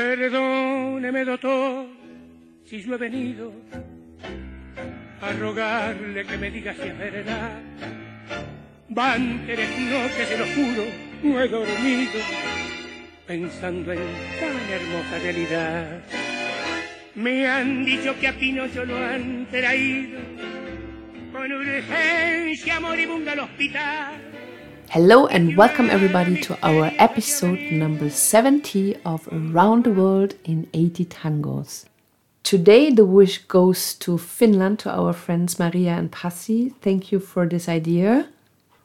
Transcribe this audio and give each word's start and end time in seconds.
Perdóneme, 0.00 1.26
doctor, 1.26 1.86
si 2.64 2.80
yo 2.80 2.94
he 2.94 2.96
venido 2.96 3.52
a 5.20 5.30
rogarle 5.34 6.24
que 6.24 6.38
me 6.38 6.50
diga 6.50 6.72
si 6.72 6.88
es 6.88 6.96
verdad. 6.96 7.60
Van 8.88 9.44
tres 9.44 9.68
noches, 9.78 10.26
se 10.26 10.38
lo 10.38 10.46
juro, 10.46 10.84
no 11.22 11.38
he 11.38 11.48
dormido 11.48 12.18
pensando 13.26 13.92
en 13.92 13.98
tan 14.40 14.70
hermosa 14.72 15.18
realidad. 15.22 16.02
Me 17.14 17.46
han 17.46 17.84
dicho 17.84 18.18
que 18.18 18.28
a 18.28 18.32
Pinocho 18.32 18.86
lo 18.86 18.96
han 18.96 19.48
traído 19.50 20.18
con 21.30 21.52
urgencia 21.52 22.80
moribunda 22.80 23.32
al 23.32 23.40
hospital. 23.40 24.29
Hello 24.92 25.28
and 25.28 25.56
welcome 25.56 25.88
everybody 25.88 26.40
to 26.40 26.58
our 26.66 26.90
episode 26.98 27.60
number 27.70 28.10
70 28.10 28.96
of 29.04 29.28
Around 29.30 29.84
the 29.84 29.92
World 29.92 30.34
in 30.44 30.68
80 30.74 31.04
Tangos. 31.04 31.84
Today 32.42 32.90
the 32.90 33.04
wish 33.04 33.38
goes 33.46 33.94
to 33.94 34.18
Finland 34.18 34.80
to 34.80 34.90
our 34.90 35.12
friends 35.12 35.60
Maria 35.60 35.92
and 35.92 36.10
Pasi. 36.10 36.70
Thank 36.82 37.12
you 37.12 37.20
for 37.20 37.46
this 37.46 37.68
idea. 37.68 38.30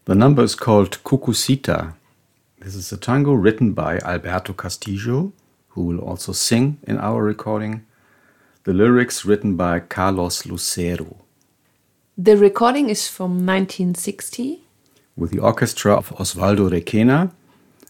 The 0.05 0.13
number 0.13 0.43
is 0.43 0.53
called 0.53 1.03
Cucusita. 1.03 1.95
This 2.59 2.75
is 2.75 2.91
a 2.91 2.97
tango 2.97 3.33
written 3.33 3.73
by 3.73 3.97
Alberto 3.97 4.53
Castillo, 4.53 5.33
who 5.69 5.85
will 5.85 6.01
also 6.01 6.33
sing 6.33 6.77
in 6.83 6.99
our 6.99 7.23
recording. 7.23 7.83
The 8.65 8.73
lyrics 8.73 9.25
written 9.25 9.55
by 9.55 9.79
Carlos 9.79 10.45
Lucero. 10.45 11.15
The 12.15 12.37
recording 12.37 12.91
is 12.91 13.07
from 13.07 13.43
1960 13.43 14.64
with 15.15 15.31
the 15.31 15.39
orchestra 15.39 15.93
of 15.93 16.09
Osvaldo 16.17 16.69
Requena, 16.69 17.31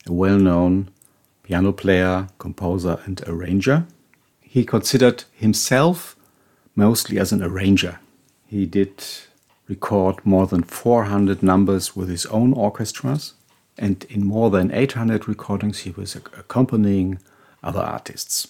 a 0.05 0.13
well 0.13 0.37
known 0.37 0.89
piano 1.43 1.71
player, 1.71 2.27
composer, 2.37 2.99
and 3.05 3.21
arranger. 3.27 3.85
He 4.41 4.65
considered 4.65 5.23
himself 5.33 6.15
mostly 6.75 7.19
as 7.19 7.31
an 7.31 7.43
arranger. 7.43 7.99
He 8.47 8.65
did 8.65 9.03
record 9.67 10.25
more 10.25 10.47
than 10.47 10.63
400 10.63 11.41
numbers 11.41 11.95
with 11.95 12.09
his 12.09 12.25
own 12.27 12.53
orchestras, 12.53 13.33
and 13.77 14.03
in 14.09 14.25
more 14.25 14.49
than 14.49 14.71
800 14.71 15.27
recordings, 15.27 15.79
he 15.79 15.91
was 15.91 16.15
accompanying 16.15 17.19
other 17.63 17.81
artists. 17.81 18.47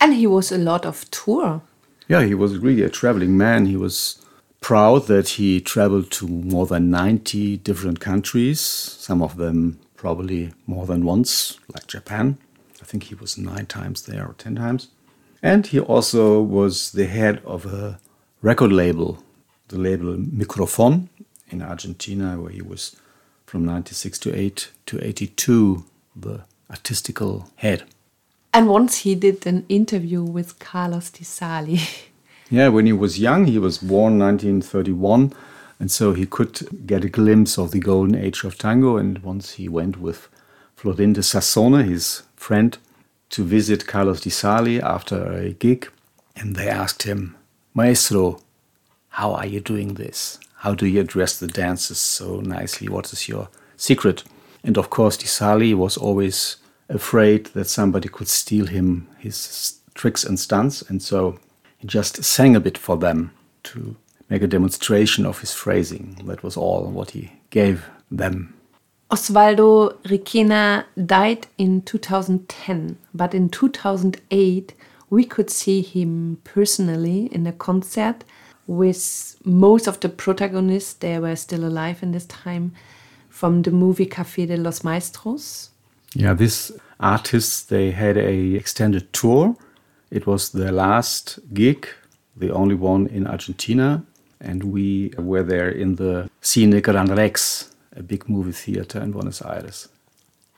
And 0.00 0.14
he 0.14 0.26
was 0.26 0.52
a 0.52 0.58
lot 0.58 0.86
of 0.86 1.10
tour. 1.10 1.62
Yeah, 2.08 2.24
he 2.24 2.34
was 2.34 2.58
really 2.58 2.82
a 2.82 2.90
traveling 2.90 3.36
man. 3.36 3.66
He 3.66 3.76
was 3.76 4.23
proud 4.64 5.08
that 5.08 5.28
he 5.28 5.60
traveled 5.60 6.10
to 6.10 6.26
more 6.26 6.64
than 6.64 6.88
90 6.88 7.58
different 7.58 8.00
countries, 8.00 8.58
some 8.60 9.20
of 9.20 9.36
them 9.36 9.78
probably 9.94 10.54
more 10.66 10.86
than 10.86 11.04
once, 11.04 11.58
like 11.74 11.86
Japan. 11.86 12.38
I 12.80 12.86
think 12.86 13.02
he 13.02 13.14
was 13.14 13.36
nine 13.36 13.66
times 13.66 14.06
there 14.06 14.24
or 14.26 14.32
10 14.38 14.54
times. 14.54 14.88
And 15.42 15.66
he 15.66 15.78
also 15.78 16.40
was 16.40 16.92
the 16.92 17.04
head 17.04 17.42
of 17.44 17.66
a 17.66 18.00
record 18.40 18.72
label, 18.72 19.22
the 19.68 19.76
label 19.76 20.16
Microfon 20.16 21.08
in 21.50 21.60
Argentina, 21.60 22.40
where 22.40 22.50
he 22.50 22.62
was 22.62 22.96
from 23.44 23.66
96 23.66 24.18
to 24.20 24.34
8 24.34 24.70
to 24.86 25.06
82, 25.06 25.84
the 26.16 26.40
artistical 26.70 27.50
head. 27.56 27.82
And 28.54 28.66
once 28.66 29.00
he 29.00 29.14
did 29.14 29.46
an 29.46 29.66
interview 29.68 30.22
with 30.22 30.58
Carlos 30.58 31.10
Di 31.10 31.22
Sarli. 31.22 32.08
Yeah, 32.50 32.68
when 32.68 32.86
he 32.86 32.92
was 32.92 33.18
young, 33.18 33.46
he 33.46 33.58
was 33.58 33.78
born 33.78 34.18
1931, 34.18 35.32
and 35.80 35.90
so 35.90 36.12
he 36.12 36.26
could 36.26 36.86
get 36.86 37.04
a 37.04 37.08
glimpse 37.08 37.58
of 37.58 37.70
the 37.70 37.80
golden 37.80 38.14
age 38.14 38.44
of 38.44 38.58
tango. 38.58 38.96
And 38.96 39.18
once 39.20 39.54
he 39.54 39.68
went 39.68 39.98
with 39.98 40.28
Florindo 40.76 41.22
Sassone, 41.22 41.84
his 41.84 42.22
friend, 42.36 42.76
to 43.30 43.44
visit 43.44 43.86
Carlos 43.86 44.20
Di 44.20 44.30
Sarli 44.30 44.80
after 44.80 45.32
a 45.32 45.50
gig, 45.50 45.90
and 46.36 46.54
they 46.54 46.68
asked 46.68 47.04
him, 47.04 47.36
Maestro, 47.72 48.40
how 49.08 49.32
are 49.32 49.46
you 49.46 49.60
doing 49.60 49.94
this? 49.94 50.38
How 50.58 50.74
do 50.74 50.86
you 50.86 51.00
address 51.00 51.38
the 51.38 51.46
dances 51.46 51.98
so 51.98 52.40
nicely? 52.40 52.88
What 52.88 53.12
is 53.12 53.28
your 53.28 53.48
secret? 53.76 54.22
And 54.62 54.78
of 54.78 54.90
course, 54.90 55.16
Di 55.16 55.26
Sarli 55.26 55.74
was 55.74 55.96
always 55.96 56.56
afraid 56.88 57.46
that 57.46 57.68
somebody 57.68 58.08
could 58.08 58.28
steal 58.28 58.66
him 58.66 59.08
his 59.18 59.80
tricks 59.94 60.24
and 60.24 60.38
stunts, 60.38 60.82
and 60.82 61.02
so 61.02 61.38
just 61.84 62.24
sang 62.24 62.56
a 62.56 62.60
bit 62.60 62.78
for 62.78 62.96
them 62.96 63.30
to 63.64 63.96
make 64.28 64.42
a 64.42 64.46
demonstration 64.46 65.26
of 65.26 65.40
his 65.40 65.52
phrasing. 65.52 66.18
That 66.24 66.42
was 66.42 66.56
all 66.56 66.84
what 66.84 67.10
he 67.10 67.32
gave 67.50 67.88
them. 68.10 68.54
Osvaldo 69.10 69.94
Requena 70.04 70.84
died 71.06 71.46
in 71.58 71.82
2010, 71.82 72.98
but 73.12 73.34
in 73.34 73.48
2008 73.48 74.74
we 75.10 75.24
could 75.24 75.50
see 75.50 75.82
him 75.82 76.40
personally 76.42 77.26
in 77.26 77.46
a 77.46 77.52
concert 77.52 78.24
with 78.66 79.36
most 79.44 79.86
of 79.86 80.00
the 80.00 80.08
protagonists. 80.08 80.94
They 80.94 81.18
were 81.18 81.36
still 81.36 81.64
alive 81.64 82.02
in 82.02 82.12
this 82.12 82.26
time 82.26 82.72
from 83.28 83.62
the 83.62 83.70
movie 83.70 84.06
Café 84.06 84.46
de 84.46 84.56
los 84.56 84.82
Maestros. 84.82 85.70
Yeah, 86.14 86.34
these 86.34 86.72
artists 86.98 87.62
they 87.62 87.90
had 87.90 88.16
a 88.16 88.54
extended 88.54 89.12
tour 89.12 89.56
it 90.10 90.26
was 90.26 90.50
the 90.50 90.70
last 90.72 91.38
gig, 91.52 91.88
the 92.36 92.50
only 92.50 92.74
one 92.74 93.06
in 93.06 93.26
Argentina, 93.26 94.04
and 94.40 94.64
we 94.64 95.12
were 95.18 95.42
there 95.42 95.70
in 95.70 95.96
the 95.96 96.30
Cine 96.42 96.82
Gran 96.82 97.14
Rex, 97.14 97.74
a 97.96 98.02
big 98.02 98.28
movie 98.28 98.52
theater 98.52 99.00
in 99.00 99.12
Buenos 99.12 99.42
Aires. 99.42 99.88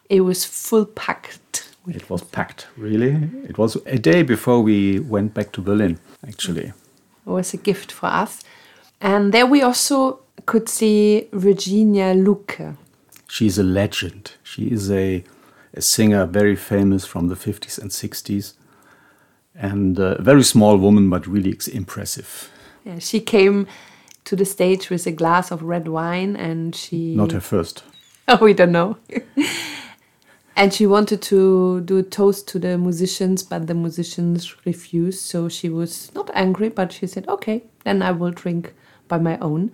It 0.09 0.21
was 0.21 0.45
full 0.45 0.87
packed. 0.87 1.69
It 1.89 2.11
was 2.11 2.23
packed, 2.23 2.67
really. 2.77 3.31
It 3.49 3.59
was 3.59 3.77
a 3.87 3.99
day 3.99 4.23
before 4.23 4.61
we 4.61 4.99
went 5.01 5.35
back 5.35 5.53
to 5.53 5.61
Berlin, 5.61 5.99
actually. 6.27 6.73
It 7.27 7.31
was 7.31 7.55
a 7.55 7.57
gift 7.57 7.93
for 7.93 8.07
us. 8.07 8.43
And 9.01 9.33
there 9.33 9.47
we 9.47 9.63
also 9.63 10.21
could 10.47 10.69
see 10.69 11.29
Virginia 11.33 12.15
Luque. 12.15 12.77
She's 13.29 13.59
a 13.59 13.63
legend. 13.63 14.33
She 14.43 14.67
is 14.69 14.91
a, 14.91 15.25
a 15.75 15.81
singer 15.81 16.27
very 16.27 16.57
famous 16.57 17.05
from 17.05 17.29
the 17.29 17.35
50s 17.35 17.79
and 17.81 17.91
60s 17.91 18.55
and 19.59 19.99
a 19.99 20.21
very 20.21 20.43
small 20.43 20.77
woman, 20.77 21.11
but 21.11 21.27
really 21.27 21.59
impressive. 21.73 22.51
Yeah, 22.85 22.99
she 22.99 23.21
came 23.21 23.67
to 24.25 24.37
the 24.37 24.45
stage 24.45 24.91
with 24.91 25.07
a 25.07 25.13
glass 25.13 25.51
of 25.51 25.63
red 25.63 25.89
wine, 25.89 26.37
and 26.37 26.75
she 26.75 27.15
not 27.15 27.33
her 27.33 27.41
first. 27.41 27.83
Oh, 28.29 28.45
we 28.45 28.55
don't 28.55 28.73
know. 28.73 28.97
and 30.57 30.75
she 30.75 30.85
wanted 30.85 31.23
to 31.23 31.81
do 31.83 31.99
a 31.99 32.03
toast 32.03 32.49
to 32.49 32.59
the 32.59 32.77
musicians, 32.77 33.45
but 33.45 33.69
the 33.69 33.75
musicians 33.75 34.67
refused. 34.67 35.21
So 35.21 35.49
she 35.49 35.69
was 35.69 36.13
not 36.13 36.29
angry, 36.35 36.69
but 36.69 36.93
she 36.93 37.07
said, 37.07 37.29
"Okay, 37.29 37.63
then 37.85 38.03
I 38.03 38.11
will 38.11 38.33
drink 38.33 38.75
by 39.07 39.19
my 39.19 39.39
own." 39.39 39.71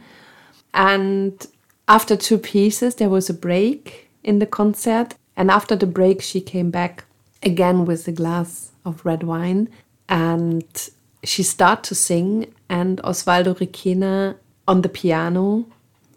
And 0.74 1.46
after 1.88 2.14
two 2.14 2.36
pieces, 2.36 2.96
there 2.96 3.08
was 3.08 3.30
a 3.30 3.34
break 3.34 4.10
in 4.22 4.38
the 4.38 4.46
concert, 4.46 5.14
and 5.34 5.50
after 5.50 5.74
the 5.74 5.86
break, 5.86 6.20
she 6.20 6.42
came 6.42 6.70
back 6.70 7.04
again 7.42 7.86
with 7.86 8.06
a 8.06 8.12
glass 8.12 8.71
of 8.84 9.04
red 9.04 9.22
wine 9.22 9.68
and 10.08 10.90
she 11.24 11.42
started 11.42 11.84
to 11.84 11.94
sing 11.94 12.52
and 12.68 13.00
Osvaldo 13.02 13.54
Requena 13.54 14.36
on 14.66 14.82
the 14.82 14.88
piano. 14.88 15.66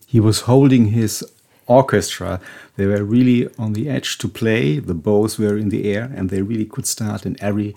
He 0.07 0.19
was 0.19 0.41
holding 0.41 0.87
his 0.87 1.23
orchestra. 1.67 2.39
They 2.75 2.85
were 2.85 3.03
really 3.03 3.47
on 3.57 3.73
the 3.73 3.89
edge 3.89 4.17
to 4.19 4.27
play. 4.27 4.79
The 4.79 4.93
bows 4.93 5.37
were 5.37 5.57
in 5.57 5.69
the 5.69 5.91
air 5.93 6.11
and 6.15 6.29
they 6.29 6.41
really 6.41 6.65
could 6.65 6.87
start 6.87 7.25
in 7.25 7.37
every 7.39 7.75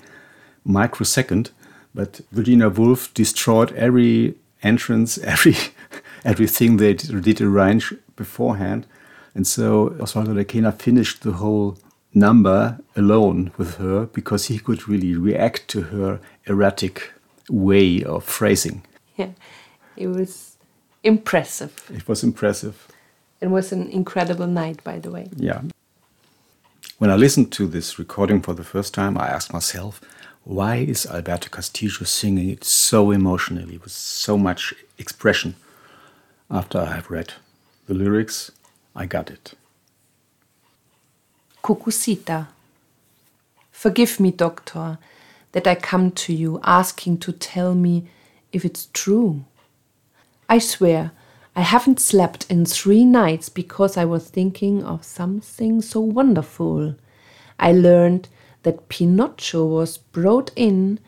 microsecond. 0.64 1.50
But 1.94 2.20
Virginia 2.32 2.68
Woolf 2.68 3.12
destroyed 3.14 3.72
every 3.72 4.34
entrance, 4.62 5.18
every 5.34 5.56
everything 6.24 6.76
they 6.76 6.94
did 6.94 7.40
arrange 7.40 7.94
beforehand. 8.16 8.86
And 9.34 9.46
so 9.46 9.90
Osvaldo 10.00 10.34
Requena 10.34 10.76
finished 10.76 11.22
the 11.22 11.32
whole 11.32 11.78
number 12.14 12.78
alone 12.96 13.52
with 13.56 13.76
her 13.76 14.06
because 14.06 14.46
he 14.46 14.58
could 14.58 14.88
really 14.88 15.14
react 15.14 15.68
to 15.68 15.82
her 15.82 16.20
erratic 16.46 17.12
way 17.48 18.02
of 18.02 18.24
phrasing. 18.24 18.82
Yeah, 19.16 19.30
it 19.96 20.08
was 20.08 20.56
impressive. 21.02 21.90
It 21.94 22.08
was 22.08 22.22
impressive. 22.22 22.88
It 23.40 23.48
was 23.50 23.72
an 23.72 23.88
incredible 23.90 24.46
night, 24.46 24.82
by 24.82 24.98
the 24.98 25.10
way. 25.10 25.28
Yeah. 25.36 25.62
When 26.98 27.10
I 27.10 27.14
listened 27.14 27.52
to 27.52 27.68
this 27.68 27.98
recording 27.98 28.42
for 28.42 28.54
the 28.54 28.64
first 28.64 28.92
time, 28.92 29.16
I 29.16 29.28
asked 29.28 29.52
myself, 29.52 30.00
why 30.42 30.76
is 30.76 31.06
Alberto 31.06 31.48
Castillo 31.48 32.04
singing 32.04 32.48
it 32.48 32.64
so 32.64 33.10
emotionally, 33.12 33.78
with 33.78 33.92
so 33.92 34.36
much 34.36 34.74
expression? 34.98 35.54
After 36.50 36.78
I 36.78 36.94
have 36.94 37.10
read 37.10 37.34
the 37.86 37.94
lyrics, 37.94 38.50
I 38.96 39.06
got 39.06 39.30
it. 39.30 39.54
Cucusita. 41.68 42.46
Forgive 43.70 44.20
me, 44.20 44.30
doctor, 44.30 44.96
that 45.52 45.66
I 45.66 45.74
come 45.74 46.10
to 46.12 46.32
you 46.32 46.60
asking 46.64 47.18
to 47.18 47.30
tell 47.32 47.74
me 47.74 48.06
if 48.52 48.64
it's 48.64 48.88
true. 48.94 49.44
I 50.48 50.60
swear, 50.60 51.10
I 51.54 51.60
haven't 51.60 52.00
slept 52.00 52.50
in 52.50 52.64
three 52.64 53.04
nights 53.04 53.50
because 53.50 53.98
I 53.98 54.06
was 54.06 54.30
thinking 54.30 54.82
of 54.82 55.04
something 55.04 55.82
so 55.82 56.00
wonderful. 56.00 56.94
I 57.58 57.72
learned 57.72 58.30
that 58.62 58.88
Pinocchio 58.88 59.66
was 59.66 59.98
brought 59.98 60.50
in 60.56 60.98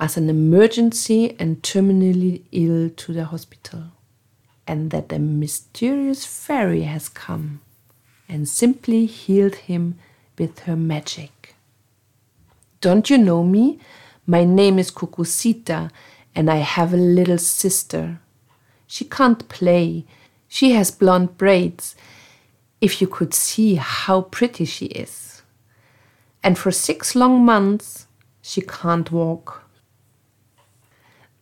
as 0.00 0.16
an 0.16 0.30
emergency 0.30 1.36
and 1.38 1.60
terminally 1.60 2.44
ill 2.50 2.88
to 2.88 3.12
the 3.12 3.26
hospital, 3.26 3.82
and 4.66 4.90
that 4.90 5.12
a 5.12 5.18
mysterious 5.18 6.24
fairy 6.24 6.84
has 6.84 7.10
come 7.10 7.60
and 8.32 8.48
simply 8.48 9.04
healed 9.04 9.56
him 9.56 9.98
with 10.38 10.60
her 10.60 10.74
magic. 10.74 11.54
Don't 12.80 13.10
you 13.10 13.18
know 13.18 13.44
me? 13.44 13.78
My 14.26 14.42
name 14.42 14.78
is 14.78 14.90
Cucusita, 14.90 15.90
and 16.34 16.50
I 16.50 16.56
have 16.56 16.94
a 16.94 16.96
little 17.18 17.36
sister. 17.36 18.20
She 18.86 19.04
can't 19.04 19.46
play. 19.50 20.06
She 20.48 20.72
has 20.72 20.90
blonde 20.90 21.36
braids. 21.36 21.94
If 22.80 23.02
you 23.02 23.06
could 23.06 23.34
see 23.34 23.74
how 23.74 24.22
pretty 24.22 24.64
she 24.64 24.86
is. 24.86 25.42
And 26.42 26.56
for 26.56 26.72
six 26.72 27.14
long 27.14 27.44
months, 27.44 28.06
she 28.40 28.62
can't 28.62 29.12
walk. 29.12 29.68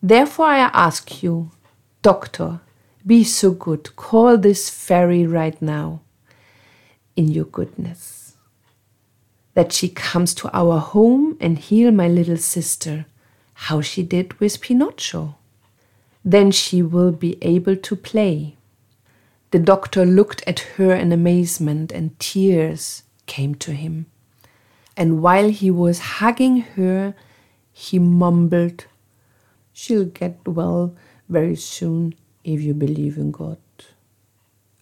Therefore, 0.03 0.47
I 0.47 0.69
ask 0.73 1.23
you, 1.23 1.51
Doctor, 2.01 2.59
be 3.07 3.23
so 3.23 3.51
good, 3.51 3.95
call 3.95 4.37
this 4.37 4.69
fairy 4.69 5.25
right 5.25 5.59
now 5.61 6.01
in 7.15 7.27
your 7.27 7.45
goodness. 7.45 8.35
That 9.53 9.73
she 9.73 9.89
comes 9.89 10.33
to 10.35 10.49
our 10.55 10.79
home 10.79 11.37
and 11.39 11.59
heal 11.59 11.91
my 11.91 12.07
little 12.07 12.37
sister, 12.37 13.05
how 13.53 13.81
she 13.81 14.03
did 14.03 14.39
with 14.39 14.61
Pinocchio. 14.61 15.35
Then 16.23 16.51
she 16.51 16.81
will 16.81 17.11
be 17.11 17.37
able 17.41 17.75
to 17.75 17.95
play. 17.95 18.55
The 19.51 19.59
doctor 19.59 20.05
looked 20.05 20.43
at 20.47 20.59
her 20.77 20.93
in 20.93 21.11
amazement, 21.11 21.91
and 21.91 22.17
tears 22.19 23.03
came 23.25 23.55
to 23.55 23.73
him. 23.73 24.05
And 24.95 25.21
while 25.21 25.49
he 25.49 25.71
was 25.71 25.99
hugging 26.19 26.61
her, 26.75 27.13
he 27.71 27.99
mumbled, 27.99 28.85
She'll 29.73 30.05
get 30.05 30.47
well 30.47 30.95
very 31.27 31.55
soon 31.55 32.13
if 32.43 32.61
you 32.61 32.73
believe 32.73 33.17
in 33.17 33.31
God. 33.31 33.57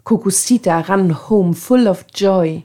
Cucusita 0.09 0.89
ran 0.89 1.11
home 1.11 1.53
full 1.53 1.87
of 1.87 2.07
joy 2.07 2.63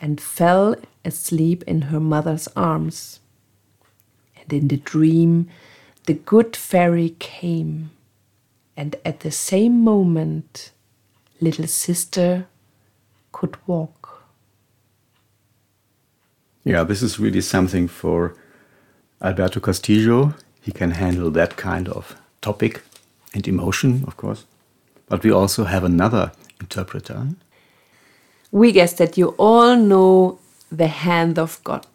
and 0.00 0.20
fell 0.20 0.74
asleep 1.04 1.62
in 1.64 1.82
her 1.82 2.00
mother's 2.00 2.48
arms. 2.56 3.20
And 4.40 4.52
in 4.52 4.66
the 4.66 4.78
dream, 4.78 5.48
the 6.06 6.14
good 6.14 6.56
fairy 6.56 7.10
came, 7.20 7.92
and 8.76 8.96
at 9.04 9.20
the 9.20 9.30
same 9.30 9.84
moment, 9.84 10.72
little 11.40 11.68
sister 11.68 12.48
could 13.30 13.56
walk. 13.68 14.24
Yeah, 16.64 16.82
this 16.82 17.00
is 17.00 17.20
really 17.20 17.42
something 17.42 17.86
for 17.86 18.34
Alberto 19.22 19.60
Castillo. 19.60 20.34
He 20.60 20.72
can 20.72 20.90
handle 20.90 21.30
that 21.30 21.56
kind 21.56 21.88
of 21.88 22.20
topic 22.40 22.82
and 23.32 23.46
emotion, 23.46 24.02
of 24.08 24.16
course. 24.16 24.46
But 25.14 25.22
we 25.22 25.30
also 25.30 25.62
have 25.62 25.84
another 25.84 26.32
interpreter. 26.58 27.28
We 28.50 28.72
guess 28.72 28.94
that 28.94 29.16
you 29.16 29.28
all 29.38 29.76
know 29.76 30.40
the 30.72 30.88
hand 30.88 31.38
of 31.38 31.62
God, 31.62 31.86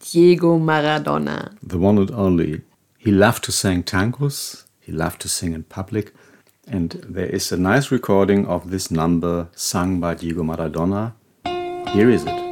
Diego 0.00 0.58
Maradona. 0.58 1.56
The 1.62 1.78
one 1.78 1.96
and 1.96 2.10
only. 2.10 2.60
He 2.98 3.10
loved 3.10 3.42
to 3.44 3.52
sing 3.52 3.84
tangos, 3.84 4.64
he 4.80 4.92
loved 4.92 5.22
to 5.22 5.30
sing 5.30 5.54
in 5.54 5.62
public, 5.62 6.12
and 6.68 6.90
there 7.08 7.24
is 7.24 7.52
a 7.52 7.56
nice 7.56 7.90
recording 7.90 8.46
of 8.46 8.70
this 8.70 8.90
number 8.90 9.48
sung 9.54 9.98
by 9.98 10.12
Diego 10.12 10.42
Maradona. 10.42 11.14
Here 11.94 12.10
is 12.10 12.26
it. 12.26 12.49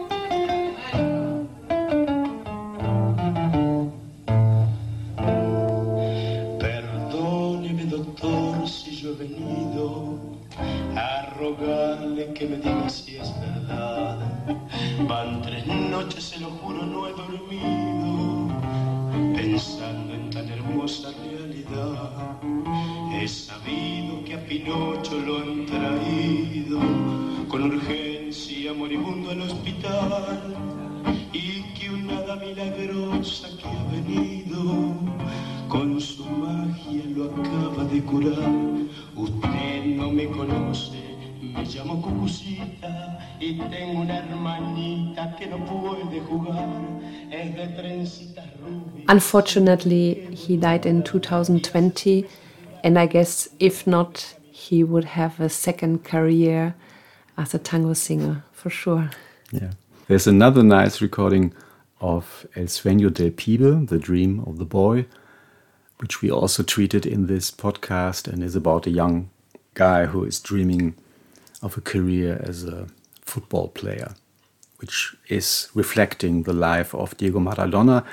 que 12.39 12.47
me 12.47 12.57
digas 12.57 12.93
si 13.05 13.17
es 13.17 13.33
verdad. 13.41 14.17
Van 15.09 15.43
tres 15.43 15.67
noches, 15.67 16.23
se 16.23 16.39
lo 16.39 16.51
juro, 16.51 16.87
no 16.87 17.09
he 17.09 17.13
dormido 17.13 18.49
pensando 19.35 20.15
en 20.15 20.31
tan 20.31 20.49
hermosa 20.49 21.09
realidad. 21.25 22.39
He 23.13 23.27
sabido 23.27 24.25
que 24.25 24.35
a 24.35 24.45
Pinocho 24.47 25.19
lo 25.19 25.39
han 25.39 25.67
traído 25.67 26.79
con 27.49 27.63
urgencia 27.63 28.73
moribundo 28.73 29.33
al 29.33 29.43
hospital 29.43 30.55
y 31.33 31.63
que 31.75 31.91
una 31.91 32.19
hada 32.19 32.37
milagrosa 32.37 33.49
que 33.57 33.67
ha 33.67 33.85
venido 33.91 34.95
con 35.69 36.01
su 36.01 36.25
magia 36.25 37.03
lo 37.17 37.25
acaba 37.25 37.83
de 37.85 38.05
curar. 38.05 38.51
Usted 39.17 39.58
Unfortunately, 49.09 50.35
he 50.35 50.57
died 50.57 50.87
in 50.87 51.03
2020, 51.03 52.27
and 52.85 52.99
I 52.99 53.07
guess 53.07 53.49
if 53.59 53.87
not, 53.87 54.35
he 54.51 54.85
would 54.85 55.05
have 55.05 55.41
a 55.41 55.49
second 55.49 56.05
career 56.05 56.75
as 57.37 57.55
a 57.55 57.59
tango 57.59 57.95
singer 57.95 58.45
for 58.53 58.71
sure. 58.71 59.11
Yeah. 59.51 59.73
There's 60.09 60.27
another 60.27 60.63
nice 60.63 61.01
recording 61.01 61.53
of 62.01 62.47
El 62.55 62.65
Sueño 62.65 63.13
del 63.13 63.31
Pibe, 63.31 63.89
The 63.89 63.99
Dream 63.99 64.41
of 64.47 64.59
the 64.59 64.65
Boy, 64.65 65.07
which 65.99 66.23
we 66.23 66.31
also 66.31 66.63
treated 66.63 67.05
in 67.07 67.27
this 67.27 67.51
podcast 67.51 68.27
and 68.27 68.43
is 68.43 68.55
about 68.55 68.87
a 68.87 68.91
young 68.91 69.31
guy 69.75 70.07
who 70.07 70.25
is 70.25 70.41
dreaming 70.41 70.95
of 71.63 71.77
a 71.77 71.81
career 71.81 72.41
as 72.45 72.65
a 72.65 72.87
football 73.23 73.69
player, 73.69 74.15
which 74.79 75.15
is 75.29 75.69
reflecting 75.75 76.43
the 76.43 76.53
life 76.53 76.95
of 76.95 77.17
Diego 77.17 77.41
Maradona, 77.41 78.05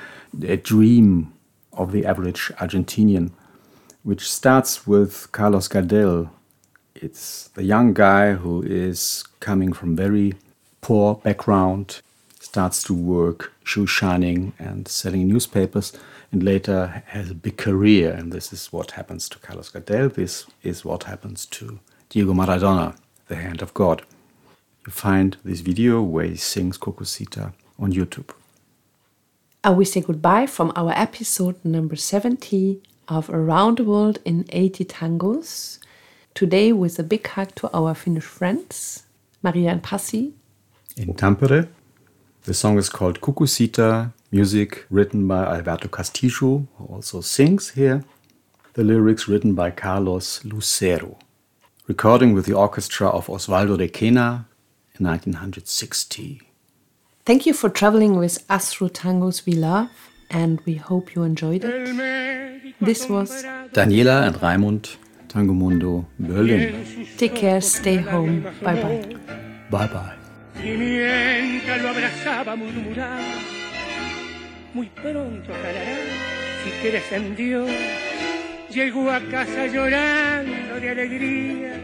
a 0.42 0.56
dream 0.56 1.32
of 1.72 1.92
the 1.92 2.04
average 2.04 2.50
Argentinian, 2.58 3.30
which 4.02 4.30
starts 4.30 4.86
with 4.86 5.30
Carlos 5.32 5.68
Gardel. 5.68 6.30
It's 6.94 7.48
the 7.54 7.64
young 7.64 7.92
guy 7.92 8.34
who 8.34 8.62
is 8.62 9.24
coming 9.40 9.72
from 9.72 9.96
very 9.96 10.34
poor 10.80 11.16
background, 11.16 12.00
starts 12.40 12.82
to 12.84 12.94
work 12.94 13.52
shoe 13.64 13.86
shining 13.86 14.52
and 14.58 14.88
selling 14.88 15.28
newspapers, 15.28 15.92
and 16.32 16.42
later 16.42 17.02
has 17.06 17.30
a 17.30 17.34
big 17.34 17.56
career. 17.56 18.12
And 18.12 18.32
this 18.32 18.52
is 18.52 18.72
what 18.72 18.92
happens 18.92 19.28
to 19.28 19.38
Carlos 19.38 19.70
Gardel. 19.70 20.14
This 20.14 20.46
is 20.62 20.84
what 20.84 21.04
happens 21.04 21.46
to 21.46 21.80
Diego 22.08 22.32
Maradona, 22.32 22.96
the 23.28 23.36
hand 23.36 23.62
of 23.62 23.74
God 23.74 24.02
you 24.86 24.92
find 24.92 25.36
this 25.44 25.60
video 25.60 26.00
where 26.00 26.26
he 26.26 26.36
sings 26.36 26.78
Cucusita 26.78 27.52
on 27.78 27.92
YouTube. 27.92 28.30
And 29.64 29.76
we 29.76 29.84
say 29.84 30.00
goodbye 30.00 30.46
from 30.46 30.72
our 30.76 30.92
episode 30.92 31.56
number 31.64 31.96
70 31.96 32.80
of 33.08 33.28
Around 33.28 33.78
the 33.78 33.84
World 33.84 34.20
in 34.24 34.44
80 34.50 34.84
Tangos. 34.84 35.80
Today 36.34 36.72
with 36.72 36.98
a 37.00 37.02
big 37.02 37.26
hug 37.26 37.52
to 37.56 37.68
our 37.76 37.94
Finnish 37.94 38.24
friends, 38.24 39.06
Maria 39.42 39.70
and 39.70 39.82
Pasi. 39.82 40.34
In 40.96 41.14
Tampere. 41.14 41.68
The 42.44 42.54
song 42.54 42.78
is 42.78 42.88
called 42.88 43.20
Cucusita, 43.20 44.12
music 44.30 44.86
written 44.88 45.26
by 45.26 45.46
Alberto 45.46 45.88
Castillo, 45.88 46.68
who 46.76 46.84
also 46.84 47.20
sings 47.22 47.70
here. 47.70 48.04
The 48.74 48.84
lyrics 48.84 49.26
written 49.26 49.54
by 49.54 49.72
Carlos 49.72 50.44
Lucero. 50.44 51.18
Recording 51.88 52.34
with 52.34 52.46
the 52.46 52.52
orchestra 52.52 53.06
of 53.06 53.28
Osvaldo 53.28 53.76
Requena, 53.78 54.46
in 54.98 55.06
1960. 55.06 56.42
Thank 57.24 57.46
you 57.46 57.54
for 57.54 57.70
traveling 57.70 58.16
with 58.16 58.44
us 58.50 58.72
through 58.72 58.88
tangos 58.88 59.46
we 59.46 59.52
love, 59.52 59.90
and 60.28 60.60
we 60.66 60.74
hope 60.74 61.14
you 61.14 61.22
enjoyed 61.22 61.64
it. 61.64 62.74
This 62.80 63.08
was 63.08 63.44
Daniela 63.72 64.26
and 64.26 64.34
Raimund, 64.34 64.96
Tango 65.28 65.52
Mundo, 65.52 66.06
Berlin. 66.18 67.06
Take 67.18 67.36
care, 67.36 67.60
stay 67.60 67.98
home. 67.98 68.42
Bye 68.64 68.82
bye. 68.82 69.16
Bye 69.70 69.86
bye. 69.86 70.16
lo 71.82 71.88
abrazaba 71.88 72.56
murmurando, 72.56 73.38
muy 74.74 74.88
pronto 74.88 75.52
calará, 75.52 75.98
si 76.64 76.70
quieres 76.82 77.12
en 77.12 77.36
Dios. 77.36 77.70
Llegó 78.70 79.08
a 79.08 79.20
casa 79.20 79.68
llorando 79.68 80.55
de 80.80 80.90
alegría 80.90 81.80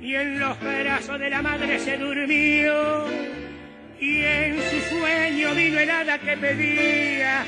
y 0.00 0.14
en 0.14 0.38
los 0.38 0.58
brazos 0.60 1.18
de 1.18 1.30
la 1.30 1.42
madre 1.42 1.78
se 1.78 1.96
durmió 1.96 3.06
y 4.00 4.22
en 4.22 4.60
su 4.62 4.96
sueño 4.96 5.54
vino 5.54 5.78
el 5.78 5.90
hada 5.90 6.18
que 6.18 6.36
pedía 6.36 7.44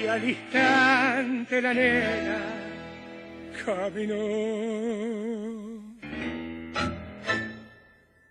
y 0.00 0.06
al 0.06 0.28
instante 0.28 1.60
la 1.60 1.74
nena 1.74 2.38
caminó. 3.64 5.63